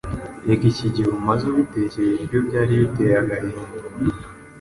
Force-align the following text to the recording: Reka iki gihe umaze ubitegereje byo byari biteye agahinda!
Reka 0.47 0.63
iki 0.71 0.87
gihe 0.95 1.09
umaze 1.19 1.43
ubitegereje 1.47 2.21
byo 2.27 2.39
byari 2.47 2.73
biteye 2.81 3.13
agahinda! 3.21 3.61